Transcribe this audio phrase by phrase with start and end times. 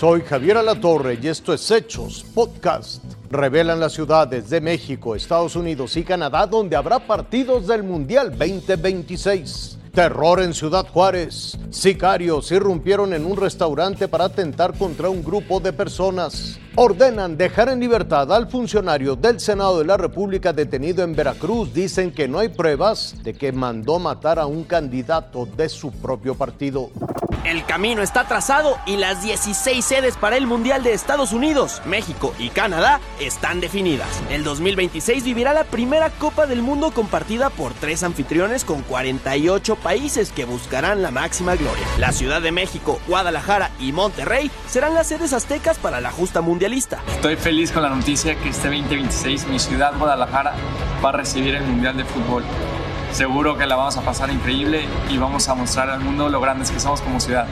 [0.00, 3.04] Soy Javier Alatorre y esto es Hechos Podcast.
[3.30, 9.76] Revelan las ciudades de México, Estados Unidos y Canadá donde habrá partidos del Mundial 2026.
[9.92, 11.58] Terror en Ciudad Juárez.
[11.68, 16.58] Sicarios irrumpieron en un restaurante para atentar contra un grupo de personas.
[16.76, 21.74] Ordenan dejar en libertad al funcionario del Senado de la República detenido en Veracruz.
[21.74, 26.34] Dicen que no hay pruebas de que mandó matar a un candidato de su propio
[26.34, 26.88] partido.
[27.44, 32.34] El camino está trazado y las 16 sedes para el Mundial de Estados Unidos, México
[32.38, 34.22] y Canadá están definidas.
[34.28, 40.32] El 2026 vivirá la primera Copa del Mundo compartida por tres anfitriones con 48 países
[40.32, 41.84] que buscarán la máxima gloria.
[41.98, 46.98] La Ciudad de México, Guadalajara y Monterrey serán las sedes aztecas para la justa mundialista.
[47.08, 50.54] Estoy feliz con la noticia que este 2026 mi ciudad, Guadalajara,
[51.02, 52.44] va a recibir el Mundial de Fútbol.
[53.12, 56.70] Seguro que la vamos a pasar increíble y vamos a mostrar al mundo lo grandes
[56.70, 57.46] que somos como ciudad.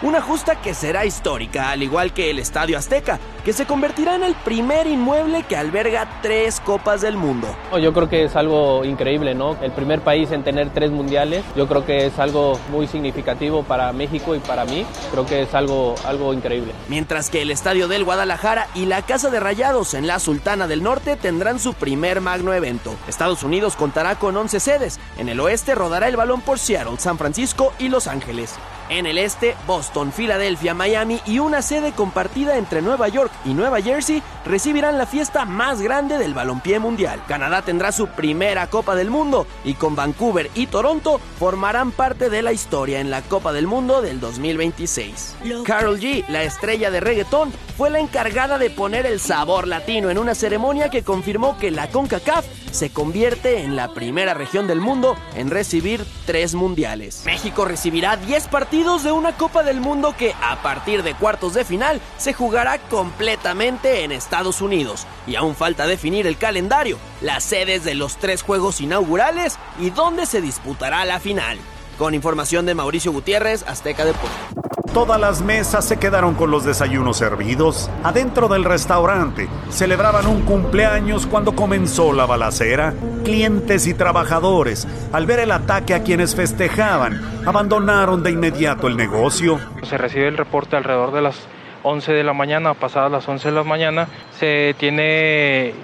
[0.00, 4.22] Una justa que será histórica, al igual que el Estadio Azteca, que se convertirá en
[4.22, 7.48] el primer inmueble que alberga tres Copas del Mundo.
[7.82, 9.56] Yo creo que es algo increíble, ¿no?
[9.60, 13.92] El primer país en tener tres mundiales, yo creo que es algo muy significativo para
[13.92, 16.72] México y para mí, creo que es algo, algo increíble.
[16.86, 20.84] Mientras que el Estadio del Guadalajara y la Casa de Rayados en la Sultana del
[20.84, 22.94] Norte tendrán su primer magno evento.
[23.08, 27.18] Estados Unidos contará con 11 sedes, en el oeste rodará el balón por Seattle, San
[27.18, 28.54] Francisco y Los Ángeles.
[28.88, 33.80] En el este, Boston, Filadelfia, Miami y una sede compartida entre Nueva York y Nueva
[33.80, 37.22] Jersey recibirán la fiesta más grande del balompié mundial.
[37.28, 42.42] Canadá tendrá su primera Copa del Mundo y con Vancouver y Toronto formarán parte de
[42.42, 45.36] la historia en la Copa del Mundo del 2026.
[45.64, 50.18] Carol G, la estrella de reggaetón, fue la encargada de poner el sabor latino en
[50.18, 55.16] una ceremonia que confirmó que la CONCACAF se convierte en la primera región del mundo
[55.36, 57.22] en recibir tres mundiales.
[57.24, 61.64] México recibirá 10 partidos de una Copa del Mundo que a partir de cuartos de
[61.64, 65.06] final se jugará completamente en Estados Unidos.
[65.28, 70.26] Y aún falta definir el calendario, las sedes de los tres juegos inaugurales y dónde
[70.26, 71.58] se disputará la final.
[71.96, 74.67] Con información de Mauricio Gutiérrez, Azteca Deportes.
[74.98, 77.88] Todas las mesas se quedaron con los desayunos servidos.
[78.02, 82.94] Adentro del restaurante celebraban un cumpleaños cuando comenzó la balacera.
[83.22, 89.60] Clientes y trabajadores, al ver el ataque a quienes festejaban, abandonaron de inmediato el negocio.
[89.84, 91.46] Se recibe el reporte alrededor de las
[91.84, 94.08] 11 de la mañana, pasadas las 11 de la mañana.
[94.36, 95.74] Se tiene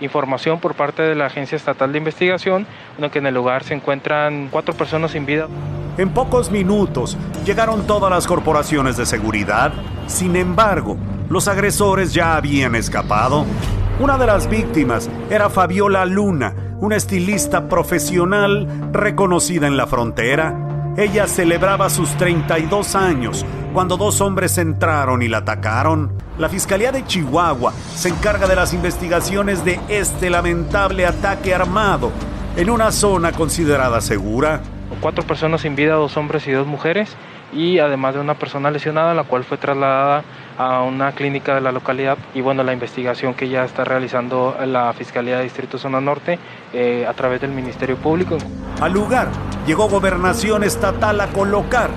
[0.00, 2.66] información por parte de la Agencia Estatal de Investigación,
[3.12, 5.46] que en el lugar se encuentran cuatro personas sin vida.
[5.98, 9.72] En pocos minutos llegaron todas las corporaciones de seguridad.
[10.06, 10.96] Sin embargo,
[11.28, 13.44] los agresores ya habían escapado.
[14.00, 20.94] Una de las víctimas era Fabiola Luna, una estilista profesional reconocida en la frontera.
[20.96, 23.44] Ella celebraba sus 32 años
[23.74, 26.12] cuando dos hombres entraron y la atacaron.
[26.38, 32.10] La Fiscalía de Chihuahua se encarga de las investigaciones de este lamentable ataque armado
[32.56, 34.62] en una zona considerada segura
[35.00, 37.16] cuatro personas sin vida, dos hombres y dos mujeres,
[37.52, 40.24] y además de una persona lesionada, la cual fue trasladada
[40.58, 42.18] a una clínica de la localidad.
[42.34, 46.38] Y bueno, la investigación que ya está realizando la Fiscalía de Distrito Zona Norte
[46.72, 48.38] eh, a través del Ministerio Público.
[48.80, 49.28] Al lugar
[49.66, 51.90] llegó Gobernación Estatal a colocar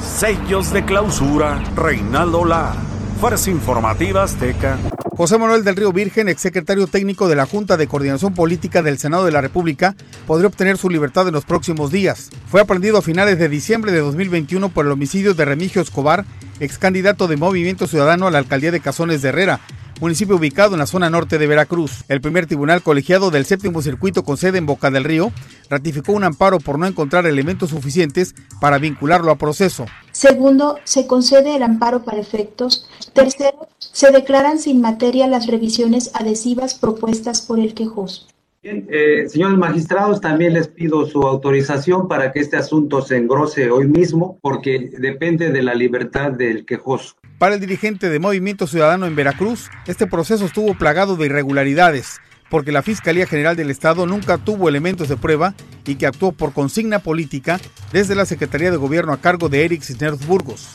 [0.00, 1.60] sellos de clausura.
[1.74, 2.72] Reinaldo La,
[3.20, 4.78] Fuerza Informativa Azteca.
[5.16, 9.24] José Manuel del Río Virgen, exsecretario técnico de la Junta de Coordinación Política del Senado
[9.24, 9.96] de la República,
[10.26, 12.28] podría obtener su libertad en los próximos días.
[12.50, 16.26] Fue aprendido a finales de diciembre de 2021 por el homicidio de Remigio Escobar,
[16.60, 19.60] ex candidato de Movimiento Ciudadano a la alcaldía de Cazones de Herrera,
[20.02, 22.04] municipio ubicado en la zona norte de Veracruz.
[22.08, 25.32] El primer tribunal colegiado del séptimo circuito con sede en Boca del Río
[25.70, 29.86] ratificó un amparo por no encontrar elementos suficientes para vincularlo a proceso.
[30.16, 32.88] Segundo, se concede el amparo para efectos.
[33.12, 38.26] Tercero, se declaran sin materia las revisiones adhesivas propuestas por el quejoso.
[38.62, 43.70] Bien, eh, señores magistrados, también les pido su autorización para que este asunto se engrose
[43.70, 47.16] hoy mismo, porque depende de la libertad del quejoso.
[47.36, 52.72] Para el dirigente de Movimiento Ciudadano en Veracruz, este proceso estuvo plagado de irregularidades, porque
[52.72, 55.54] la Fiscalía General del Estado nunca tuvo elementos de prueba
[55.86, 57.60] y que actuó por consigna política
[57.92, 60.66] desde la Secretaría de Gobierno a cargo de Eric Cisneros Burgos.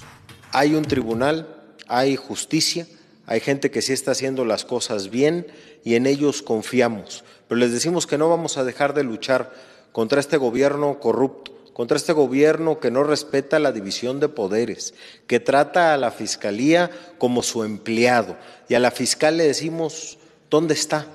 [0.52, 1.48] Hay un tribunal,
[1.88, 2.88] hay justicia,
[3.26, 5.48] hay gente que sí está haciendo las cosas bien
[5.84, 9.54] y en ellos confiamos, pero les decimos que no vamos a dejar de luchar
[9.92, 14.94] contra este gobierno corrupto contra este gobierno que no respeta la división de poderes,
[15.26, 18.38] que trata a la fiscalía como su empleado.
[18.68, 20.18] Y a la fiscal le decimos,
[20.50, 21.08] ¿dónde está?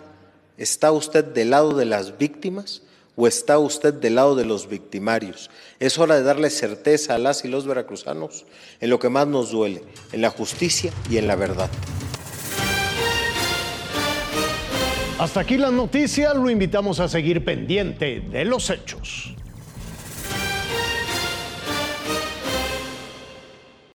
[0.58, 2.80] ¿Está usted del lado de las víctimas
[3.14, 5.50] o está usted del lado de los victimarios?
[5.80, 8.46] Es hora de darle certeza a las y los veracruzanos
[8.80, 9.82] en lo que más nos duele,
[10.12, 11.68] en la justicia y en la verdad.
[15.18, 19.35] Hasta aquí las noticias, lo invitamos a seguir pendiente de los hechos.